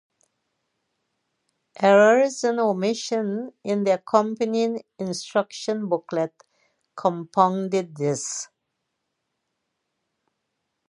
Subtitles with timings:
[1.79, 6.33] Errors and omissions in the accompanying instruction booklet
[6.95, 8.47] compounded this.